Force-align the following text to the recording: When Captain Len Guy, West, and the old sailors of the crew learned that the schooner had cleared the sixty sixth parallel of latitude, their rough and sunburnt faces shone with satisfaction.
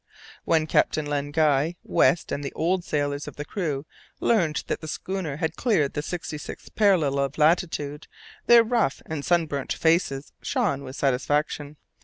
When 0.45 0.65
Captain 0.65 1.05
Len 1.05 1.29
Guy, 1.29 1.75
West, 1.83 2.31
and 2.31 2.43
the 2.43 2.51
old 2.53 2.83
sailors 2.83 3.27
of 3.27 3.35
the 3.35 3.45
crew 3.45 3.85
learned 4.19 4.63
that 4.65 4.81
the 4.81 4.87
schooner 4.87 5.37
had 5.37 5.55
cleared 5.55 5.93
the 5.93 6.01
sixty 6.01 6.39
sixth 6.39 6.73
parallel 6.73 7.19
of 7.19 7.37
latitude, 7.37 8.07
their 8.47 8.63
rough 8.63 9.03
and 9.05 9.23
sunburnt 9.23 9.73
faces 9.73 10.33
shone 10.41 10.81
with 10.83 10.95
satisfaction. 10.95 11.77